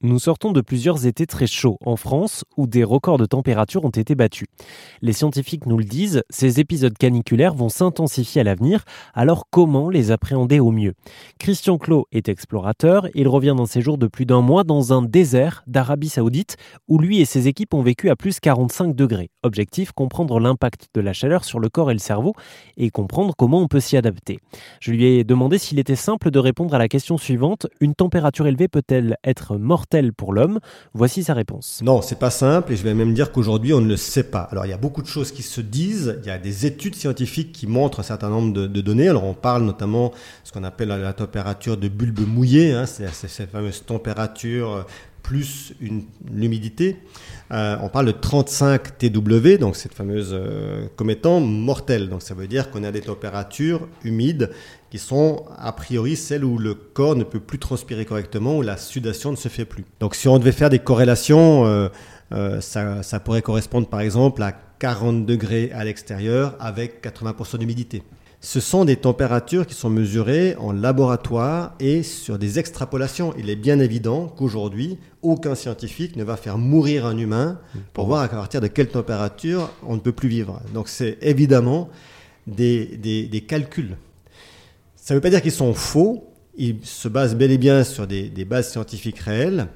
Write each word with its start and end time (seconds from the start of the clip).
Nous 0.00 0.20
sortons 0.20 0.52
de 0.52 0.60
plusieurs 0.60 1.06
étés 1.06 1.26
très 1.26 1.48
chauds 1.48 1.76
en 1.84 1.96
France 1.96 2.44
où 2.56 2.68
des 2.68 2.84
records 2.84 3.18
de 3.18 3.26
température 3.26 3.84
ont 3.84 3.90
été 3.90 4.14
battus. 4.14 4.46
Les 5.02 5.12
scientifiques 5.12 5.66
nous 5.66 5.76
le 5.76 5.82
disent, 5.82 6.22
ces 6.30 6.60
épisodes 6.60 6.96
caniculaires 6.96 7.52
vont 7.52 7.68
s'intensifier 7.68 8.42
à 8.42 8.44
l'avenir, 8.44 8.84
alors 9.12 9.48
comment 9.50 9.90
les 9.90 10.12
appréhender 10.12 10.60
au 10.60 10.70
mieux? 10.70 10.94
Christian 11.40 11.78
Clot 11.78 12.06
est 12.12 12.28
explorateur, 12.28 13.08
il 13.16 13.26
revient 13.26 13.56
d'un 13.56 13.66
séjour 13.66 13.98
de 13.98 14.06
plus 14.06 14.24
d'un 14.24 14.40
mois 14.40 14.62
dans 14.62 14.92
un 14.92 15.02
désert 15.02 15.64
d'Arabie 15.66 16.10
Saoudite 16.10 16.58
où 16.86 17.00
lui 17.00 17.20
et 17.20 17.24
ses 17.24 17.48
équipes 17.48 17.74
ont 17.74 17.82
vécu 17.82 18.08
à 18.08 18.14
plus 18.14 18.38
45 18.38 18.94
degrés. 18.94 19.30
Objectif, 19.42 19.90
comprendre 19.90 20.38
l'impact 20.38 20.90
de 20.94 21.00
la 21.00 21.12
chaleur 21.12 21.42
sur 21.42 21.58
le 21.58 21.70
corps 21.70 21.90
et 21.90 21.94
le 21.94 21.98
cerveau 21.98 22.34
et 22.76 22.90
comprendre 22.90 23.34
comment 23.36 23.58
on 23.58 23.66
peut 23.66 23.80
s'y 23.80 23.96
adapter. 23.96 24.38
Je 24.80 24.92
lui 24.92 25.06
ai 25.06 25.24
demandé 25.24 25.58
s'il 25.58 25.80
était 25.80 25.96
simple 25.96 26.30
de 26.30 26.38
répondre 26.38 26.72
à 26.72 26.78
la 26.78 26.86
question 26.86 27.18
suivante, 27.18 27.66
une 27.80 27.96
température 27.96 28.46
élevée 28.46 28.68
peut-elle 28.68 29.16
être 29.24 29.56
mortelle 29.88 30.12
pour 30.12 30.32
l'homme 30.34 30.60
Voici 30.92 31.24
sa 31.24 31.34
réponse. 31.34 31.80
Non, 31.82 32.02
c'est 32.02 32.18
pas 32.18 32.30
simple 32.30 32.72
et 32.72 32.76
je 32.76 32.82
vais 32.82 32.92
même 32.92 33.14
dire 33.14 33.32
qu'aujourd'hui 33.32 33.72
on 33.72 33.80
ne 33.80 33.88
le 33.88 33.96
sait 33.96 34.24
pas. 34.24 34.42
Alors 34.50 34.66
il 34.66 34.68
y 34.68 34.74
a 34.74 34.78
beaucoup 34.78 35.00
de 35.00 35.06
choses 35.06 35.32
qui 35.32 35.42
se 35.42 35.60
disent, 35.60 36.18
il 36.22 36.26
y 36.26 36.30
a 36.30 36.38
des 36.38 36.66
études 36.66 36.94
scientifiques 36.94 37.52
qui 37.52 37.66
montrent 37.66 38.00
un 38.00 38.02
certain 38.02 38.28
nombre 38.28 38.52
de, 38.52 38.80
données. 38.80 39.08
Alors 39.08 39.24
on 39.24 39.34
parle 39.34 39.62
notamment 39.62 40.08
de 40.08 40.14
ce 40.44 40.52
qu'on 40.52 40.64
appelle 40.64 40.88
la, 40.88 41.12
température 41.12 41.76
de 41.78 41.88
bulbe 41.88 42.20
mouillé, 42.26 42.72
hein, 42.72 42.84
c'est 42.86 43.08
cette 43.10 43.50
fameuse 43.50 43.84
température 43.84 44.86
plus 45.28 45.74
l'humidité. 46.32 46.96
Euh, 47.52 47.76
on 47.82 47.90
parle 47.90 48.06
de 48.06 48.12
35 48.12 48.96
TW, 48.96 49.58
donc 49.60 49.76
cette 49.76 49.92
fameuse 49.92 50.30
euh, 50.32 50.86
comme 50.96 51.10
étant 51.10 51.38
mortelle. 51.38 52.08
Donc 52.08 52.22
ça 52.22 52.32
veut 52.32 52.46
dire 52.46 52.70
qu'on 52.70 52.82
a 52.82 52.90
des 52.90 53.02
températures 53.02 53.88
humides 54.04 54.50
qui 54.88 54.96
sont 54.96 55.44
a 55.58 55.70
priori 55.72 56.16
celles 56.16 56.46
où 56.46 56.56
le 56.56 56.72
corps 56.72 57.14
ne 57.14 57.24
peut 57.24 57.40
plus 57.40 57.58
transpirer 57.58 58.06
correctement, 58.06 58.56
où 58.56 58.62
la 58.62 58.78
sudation 58.78 59.30
ne 59.30 59.36
se 59.36 59.48
fait 59.48 59.66
plus. 59.66 59.84
Donc 60.00 60.14
si 60.14 60.28
on 60.28 60.38
devait 60.38 60.50
faire 60.50 60.70
des 60.70 60.78
corrélations, 60.78 61.66
euh, 61.66 62.60
ça, 62.62 63.02
ça 63.02 63.20
pourrait 63.20 63.42
correspondre 63.42 63.86
par 63.86 64.00
exemple 64.00 64.42
à 64.42 64.52
40 64.78 65.26
degrés 65.26 65.70
à 65.74 65.84
l'extérieur 65.84 66.56
avec 66.58 67.04
80% 67.04 67.58
d'humidité. 67.58 68.02
Ce 68.40 68.60
sont 68.60 68.84
des 68.84 68.94
températures 68.94 69.66
qui 69.66 69.74
sont 69.74 69.90
mesurées 69.90 70.54
en 70.60 70.70
laboratoire 70.70 71.74
et 71.80 72.04
sur 72.04 72.38
des 72.38 72.60
extrapolations. 72.60 73.34
Il 73.36 73.50
est 73.50 73.56
bien 73.56 73.80
évident 73.80 74.28
qu'aujourd'hui, 74.28 74.96
aucun 75.22 75.56
scientifique 75.56 76.14
ne 76.14 76.22
va 76.22 76.36
faire 76.36 76.56
mourir 76.56 77.04
un 77.04 77.18
humain 77.18 77.58
pour 77.92 78.06
voir 78.06 78.22
à 78.22 78.28
partir 78.28 78.60
de 78.60 78.68
quelle 78.68 78.88
température 78.88 79.70
on 79.84 79.96
ne 79.96 80.00
peut 80.00 80.12
plus 80.12 80.28
vivre. 80.28 80.60
Donc 80.72 80.88
c'est 80.88 81.18
évidemment 81.20 81.88
des, 82.46 83.44
calculs. 83.48 83.96
Ça 84.94 85.14
ne 85.14 85.16
veut 85.16 85.22
pas 85.22 85.30
dire 85.30 85.42
qu'ils 85.42 85.50
sont 85.50 85.74
faux, 85.74 86.32
ils 86.56 86.78
se 86.84 87.08
basent 87.08 87.34
bel 87.34 87.50
et 87.50 87.58
bien 87.58 87.82
sur 87.82 88.06
des, 88.06 88.28
des 88.28 88.44
bases 88.44 88.70
scientifiques 88.70 89.18
réelles, 89.18 89.66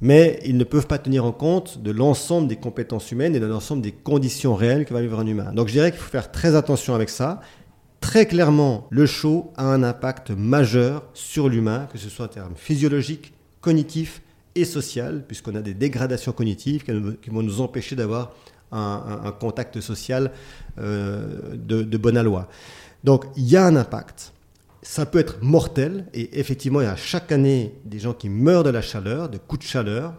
mais 0.00 0.38
ils 0.44 0.56
ne 0.56 0.62
peuvent 0.62 0.86
pas 0.86 0.98
tenir 0.98 1.24
en 1.24 1.32
compte 1.32 1.82
de 1.82 1.90
l'ensemble 1.90 2.46
des 2.46 2.56
compétences 2.56 3.10
humaines 3.10 3.34
et 3.34 3.40
de 3.40 3.46
l'ensemble 3.46 3.82
des 3.82 3.90
conditions 3.90 4.54
réelles 4.54 4.84
que 4.84 4.94
va 4.94 5.00
vivre 5.00 5.18
un 5.18 5.26
humain. 5.26 5.52
Donc 5.52 5.66
je 5.66 5.72
dirais 5.72 5.90
qu'il 5.90 6.00
faut 6.00 6.10
faire 6.10 6.30
très 6.30 6.54
attention 6.54 6.94
avec 6.94 7.08
ça. 7.08 7.40
Très 8.00 8.26
clairement, 8.26 8.86
le 8.90 9.06
chaud 9.06 9.52
a 9.56 9.64
un 9.64 9.82
impact 9.82 10.30
majeur 10.30 11.04
sur 11.14 11.48
l'humain, 11.48 11.88
que 11.92 11.98
ce 11.98 12.08
soit 12.08 12.26
en 12.26 12.28
termes 12.28 12.54
physiologiques, 12.56 13.32
cognitifs 13.60 14.22
et 14.54 14.64
social, 14.64 15.24
puisqu'on 15.26 15.54
a 15.56 15.62
des 15.62 15.74
dégradations 15.74 16.32
cognitives 16.32 16.84
qui 16.84 17.30
vont 17.30 17.42
nous 17.42 17.60
empêcher 17.60 17.96
d'avoir 17.96 18.32
un, 18.72 19.34
contact 19.40 19.80
social 19.80 20.30
euh, 20.78 21.54
de, 21.54 21.82
de 21.82 21.98
bonne 21.98 22.16
aloi. 22.16 22.48
Donc 23.04 23.24
il 23.36 23.48
y 23.48 23.56
a 23.56 23.64
un 23.64 23.76
impact. 23.76 24.32
Ça 24.82 25.04
peut 25.04 25.18
être 25.18 25.42
mortel, 25.42 26.06
et 26.14 26.38
effectivement, 26.38 26.80
il 26.80 26.84
y 26.84 26.88
a 26.88 26.96
chaque 26.96 27.32
année 27.32 27.74
des 27.84 27.98
gens 27.98 28.14
qui 28.14 28.28
meurent 28.28 28.62
de 28.62 28.70
la 28.70 28.80
chaleur, 28.80 29.28
de 29.28 29.36
coups 29.38 29.64
de 29.64 29.68
chaleur, 29.68 30.14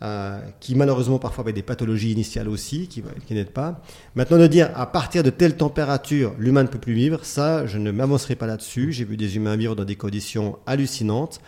euh, 0.00 0.38
qui 0.60 0.74
malheureusement 0.74 1.18
parfois 1.18 1.42
avaient 1.42 1.52
des 1.52 1.62
pathologies 1.62 2.12
initiales 2.12 2.48
aussi, 2.48 2.86
qui, 2.86 3.02
qui 3.26 3.34
n'aident 3.34 3.50
pas. 3.50 3.80
Maintenant, 4.14 4.38
de 4.38 4.46
dire 4.46 4.70
à 4.74 4.86
partir 4.86 5.22
de 5.22 5.30
telle 5.30 5.56
température, 5.56 6.34
l'humain 6.38 6.62
ne 6.62 6.68
peut 6.68 6.78
plus 6.78 6.94
vivre, 6.94 7.24
ça, 7.24 7.66
je 7.66 7.78
ne 7.78 7.90
m'avancerai 7.90 8.36
pas 8.36 8.46
là-dessus. 8.46 8.92
J'ai 8.92 9.04
vu 9.04 9.16
des 9.16 9.36
humains 9.36 9.56
vivre 9.56 9.74
dans 9.74 9.84
des 9.84 9.96
conditions 9.96 10.58
hallucinantes. 10.66 11.40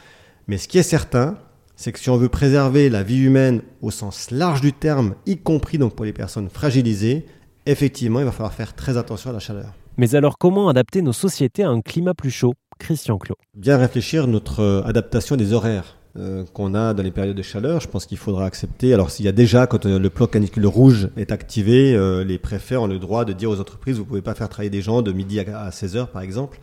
Mais 0.49 0.59
ce 0.59 0.67
qui 0.67 0.79
est 0.79 0.83
certain, 0.83 1.39
c'est 1.77 1.93
que 1.93 1.99
si 1.99 2.11
on 2.11 2.17
veut 2.17 2.29
préserver 2.29 2.91
la 2.91 3.03
vie 3.03 3.23
humaine 3.23 3.63
au 3.83 3.91
sens 3.91 4.31
large 4.31 4.61
du 4.61 4.73
terme, 4.73 5.15
y 5.27 5.39
compris 5.39 5.79
donc 5.79 5.95
pour 5.95 6.05
les 6.05 6.13
personnes 6.13 6.51
fragilisées, 6.51 7.27
effectivement, 7.67 8.19
il 8.19 8.25
va 8.25 8.33
falloir 8.33 8.53
faire 8.53 8.75
très 8.75 8.97
attention 8.97 9.31
à 9.31 9.33
la 9.33 9.39
chaleur. 9.39 9.73
Mais 9.97 10.15
alors, 10.15 10.39
comment 10.39 10.69
adapter 10.69 11.03
nos 11.03 11.13
sociétés 11.13 11.63
à 11.63 11.69
un 11.69 11.83
climat 11.83 12.15
plus 12.15 12.31
chaud? 12.31 12.55
Christian 12.81 13.19
Clot. 13.19 13.37
Bien 13.57 13.77
réfléchir 13.77 14.27
notre 14.27 14.61
euh, 14.61 14.83
adaptation 14.83 15.37
des 15.37 15.53
horaires. 15.53 16.00
Euh, 16.19 16.43
qu'on 16.55 16.75
a 16.75 16.93
dans 16.93 17.05
les 17.05 17.13
périodes 17.13 17.37
de 17.37 17.43
chaleur. 17.43 17.81
Je 17.81 17.87
pense 17.87 18.05
qu'il 18.05 18.19
faudra 18.19 18.45
accepter. 18.45 18.93
Alors 18.93 19.13
s'il 19.13 19.27
y 19.27 19.29
a 19.29 19.33
déjà, 19.33 19.69
quand 19.69 19.87
euh, 19.87 19.97
le 19.97 20.11
plan 20.11 20.27
canicule 20.27 20.67
rouge 20.67 21.09
est 21.17 21.31
activé, 21.31 21.95
euh, 21.95 22.25
les 22.25 22.37
préfets 22.37 22.77
ont 22.77 22.89
le 22.89 22.99
droit 22.99 23.25
de 23.25 23.33
dire 23.33 23.49
aux 23.49 23.61
entreprises, 23.61 23.97
vous 23.97 24.05
pouvez 24.05 24.21
pas 24.21 24.35
faire 24.35 24.49
travailler 24.49 24.71
des 24.71 24.83
gens 24.83 25.03
de 25.03 25.13
midi 25.13 25.39
à 25.39 25.71
16 25.71 25.97
heures, 25.97 26.09
par 26.09 26.23
exemple. 26.23 26.59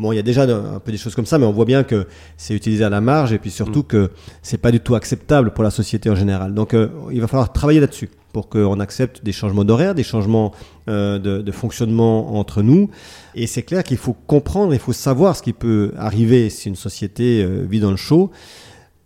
Bon, 0.00 0.10
il 0.10 0.16
y 0.16 0.18
a 0.18 0.22
déjà 0.22 0.42
un 0.42 0.80
peu 0.80 0.90
des 0.90 0.98
choses 0.98 1.14
comme 1.14 1.26
ça, 1.26 1.38
mais 1.38 1.46
on 1.46 1.52
voit 1.52 1.64
bien 1.64 1.84
que 1.84 2.08
c'est 2.36 2.54
utilisé 2.54 2.82
à 2.82 2.90
la 2.90 3.00
marge 3.00 3.32
et 3.32 3.38
puis 3.38 3.52
surtout 3.52 3.80
mm. 3.80 3.86
que 3.86 4.10
c'est 4.42 4.58
pas 4.58 4.72
du 4.72 4.80
tout 4.80 4.96
acceptable 4.96 5.52
pour 5.52 5.62
la 5.62 5.70
société 5.70 6.10
en 6.10 6.16
général. 6.16 6.52
Donc, 6.52 6.74
il 7.12 7.20
va 7.20 7.28
falloir 7.28 7.52
travailler 7.52 7.78
là-dessus 7.78 8.10
pour 8.32 8.48
qu'on 8.48 8.80
accepte 8.80 9.24
des 9.24 9.32
changements 9.32 9.64
d'horaire, 9.64 9.94
des 9.94 10.02
changements 10.02 10.52
de, 10.88 11.18
de, 11.18 11.52
fonctionnement 11.52 12.36
entre 12.36 12.62
nous. 12.62 12.90
Et 13.36 13.46
c'est 13.46 13.62
clair 13.62 13.84
qu'il 13.84 13.96
faut 13.96 14.16
comprendre, 14.26 14.74
il 14.74 14.80
faut 14.80 14.92
savoir 14.92 15.36
ce 15.36 15.42
qui 15.42 15.52
peut 15.52 15.92
arriver 15.96 16.50
si 16.50 16.68
une 16.68 16.76
société 16.76 17.46
vit 17.68 17.80
dans 17.80 17.92
le 17.92 17.96
chaud 17.96 18.32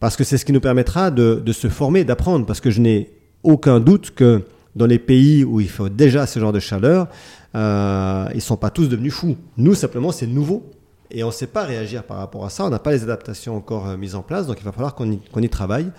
parce 0.03 0.17
que 0.17 0.25
c'est 0.25 0.37
ce 0.37 0.45
qui 0.45 0.51
nous 0.51 0.61
permettra 0.61 1.13
de, 1.13 1.53
se 1.53 1.69
former, 1.69 2.03
d'apprendre, 2.03 2.45
parce 2.45 2.61
que 2.61 2.73
je 2.73 2.81
n'ai 2.81 3.13
aucun 3.45 3.79
doute 3.79 4.11
que 4.11 4.43
dans 4.75 4.87
les 4.87 4.99
pays 4.99 5.45
où 5.45 5.61
il 5.61 5.69
faut 5.69 5.89
déjà 5.89 6.27
ce 6.27 6.41
genre 6.41 6.51
de 6.53 6.59
chaleur, 6.59 7.07
euh, 7.55 8.27
ils 8.33 8.39
ne 8.39 8.41
sont 8.41 8.57
pas 8.57 8.71
tous 8.71 8.89
devenus 8.89 9.15
fous. 9.15 9.37
Nous, 9.57 9.77
simplement, 9.77 10.11
c'est 10.11 10.27
nouveau. 10.27 10.69
Et 11.13 11.23
on 11.23 11.29
ne 11.29 11.33
sait 11.33 11.47
pas 11.47 11.63
réagir 11.63 12.03
par 12.03 12.17
rapport 12.17 12.45
à 12.45 12.51
ça. 12.51 12.65
On 12.65 12.71
n'a 12.71 12.81
pas 12.81 12.91
les 12.91 13.05
adaptations 13.05 13.57
encore 13.57 13.91
euh, 13.91 13.97
mises 13.97 14.17
en 14.17 14.23
place. 14.23 14.49
Donc 14.49 14.57
il 14.59 14.65
va 14.65 14.73
falloir 14.73 14.97
qu'on 14.97 15.13
y, 15.13 15.49
travaille. 15.49 15.93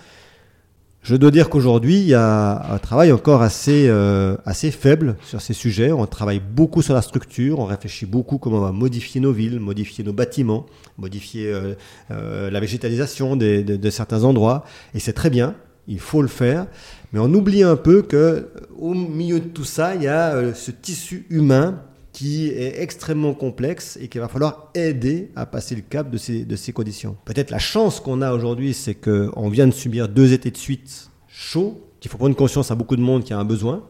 Je 1.04 1.16
dois 1.16 1.30
dire 1.30 1.50
qu'aujourd'hui, 1.50 1.98
il 1.98 2.06
y 2.06 2.14
a 2.14 2.72
un 2.72 2.78
travail 2.78 3.12
encore 3.12 3.42
assez, 3.42 3.88
euh, 3.88 4.38
assez 4.46 4.70
faible 4.70 5.16
sur 5.22 5.42
ces 5.42 5.52
sujets. 5.52 5.92
On 5.92 6.06
travaille 6.06 6.40
beaucoup 6.40 6.80
sur 6.80 6.94
la 6.94 7.02
structure, 7.02 7.58
on 7.58 7.66
réfléchit 7.66 8.06
beaucoup 8.06 8.38
comment 8.38 8.56
on 8.56 8.62
va 8.62 8.72
modifier 8.72 9.20
nos 9.20 9.32
villes, 9.32 9.60
modifier 9.60 10.02
nos 10.02 10.14
bâtiments, 10.14 10.64
modifier 10.96 11.52
euh, 11.52 11.74
euh, 12.10 12.50
la 12.50 12.58
végétalisation 12.58 13.36
de, 13.36 13.60
de, 13.60 13.90
certains 13.90 14.24
endroits. 14.24 14.64
Et 14.94 14.98
c'est 14.98 15.12
très 15.12 15.28
bien, 15.28 15.54
il 15.88 16.00
faut 16.00 16.22
le 16.22 16.28
faire. 16.28 16.68
Mais 17.12 17.18
on 17.18 17.30
oublie 17.34 17.62
un 17.62 17.76
peu 17.76 18.00
que 18.00 18.48
au 18.78 18.94
milieu 18.94 19.40
de 19.40 19.48
tout 19.48 19.64
ça, 19.64 19.94
il 19.96 20.04
y 20.04 20.08
a 20.08 20.54
ce 20.54 20.70
tissu 20.70 21.26
humain 21.28 21.82
qui 22.14 22.46
est 22.48 22.80
extrêmement 22.80 23.34
complexe 23.34 23.98
et 24.00 24.06
qu'il 24.06 24.20
va 24.20 24.28
falloir 24.28 24.70
aider 24.74 25.32
à 25.34 25.46
passer 25.46 25.74
le 25.74 25.82
cap 25.82 26.10
de 26.10 26.16
ces, 26.16 26.72
conditions. 26.72 27.16
Peut-être 27.24 27.50
la 27.50 27.58
chance 27.58 27.98
qu'on 27.98 28.22
a 28.22 28.32
aujourd'hui, 28.32 28.72
c'est 28.72 28.94
qu'on 28.94 29.48
vient 29.48 29.66
de 29.66 29.72
subir 29.72 30.08
deux 30.08 30.32
étés 30.32 30.52
de 30.52 30.56
suite 30.56 31.10
chauds, 31.26 31.82
qu'il 31.98 32.10
faut 32.10 32.16
prendre 32.16 32.36
conscience 32.36 32.70
à 32.70 32.76
beaucoup 32.76 32.94
de 32.94 33.02
monde 33.02 33.24
qui 33.24 33.32
a 33.32 33.38
un 33.38 33.44
besoin. 33.44 33.82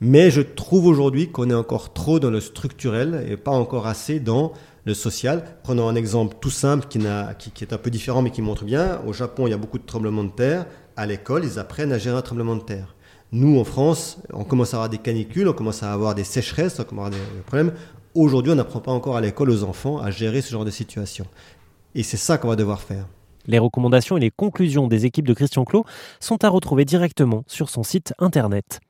Mais 0.00 0.30
je 0.30 0.42
trouve 0.42 0.86
aujourd'hui 0.86 1.30
qu'on 1.30 1.48
est 1.48 1.54
encore 1.54 1.94
trop 1.94 2.20
dans 2.20 2.30
le 2.30 2.40
structurel 2.40 3.24
et 3.28 3.38
pas 3.38 3.52
encore 3.52 3.86
assez 3.86 4.20
dans 4.20 4.52
le 4.84 4.92
social. 4.92 5.42
Prenons 5.62 5.88
un 5.88 5.94
exemple 5.94 6.36
tout 6.40 6.50
simple 6.50 6.86
qui, 6.88 6.98
est 6.98 7.72
un 7.72 7.78
peu 7.78 7.90
différent 7.90 8.20
mais 8.20 8.30
qui 8.30 8.42
montre 8.42 8.64
bien. 8.64 9.00
Au 9.06 9.14
Japon, 9.14 9.46
il 9.46 9.50
y 9.50 9.54
a 9.54 9.56
beaucoup 9.58 9.78
de 9.78 9.86
tremblements 9.86 10.24
de 10.24 10.32
terre. 10.32 10.66
À 10.96 11.06
l'école, 11.06 11.44
ils 11.44 11.58
apprennent 11.58 11.92
à 11.92 11.98
gérer 11.98 12.18
un 12.18 12.22
tremblement 12.22 12.56
de 12.56 12.62
terre. 12.62 12.94
Nous, 13.32 13.58
en 13.58 13.64
France, 13.64 14.18
on 14.32 14.44
commence 14.44 14.74
à 14.74 14.76
avoir 14.76 14.88
des 14.88 14.98
canicules, 14.98 15.48
on 15.48 15.52
commence 15.52 15.82
à 15.82 15.92
avoir 15.92 16.14
des 16.14 16.24
sécheresses, 16.24 16.78
on 16.78 16.84
commence 16.84 17.06
à 17.06 17.16
avoir 17.16 17.32
des 17.34 17.40
problèmes. 17.42 17.72
Aujourd'hui, 18.14 18.52
on 18.52 18.54
n'apprend 18.54 18.80
pas 18.80 18.92
encore 18.92 19.16
à 19.16 19.20
l'école 19.20 19.50
aux 19.50 19.64
enfants 19.64 19.98
à 19.98 20.10
gérer 20.10 20.40
ce 20.40 20.52
genre 20.52 20.64
de 20.64 20.70
situation. 20.70 21.26
Et 21.94 22.02
c'est 22.02 22.16
ça 22.16 22.38
qu'on 22.38 22.48
va 22.48 22.56
devoir 22.56 22.80
faire. 22.80 23.06
Les 23.46 23.58
recommandations 23.58 24.16
et 24.16 24.20
les 24.20 24.30
conclusions 24.30 24.86
des 24.86 25.04
équipes 25.04 25.26
de 25.26 25.34
Christian 25.34 25.64
Clot 25.64 25.84
sont 26.20 26.42
à 26.44 26.48
retrouver 26.48 26.84
directement 26.84 27.44
sur 27.46 27.68
son 27.68 27.82
site 27.82 28.14
internet. 28.18 28.80